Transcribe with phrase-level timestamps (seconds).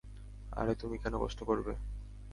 [0.51, 1.73] আরে তুমি কেন কষ্ট করবে?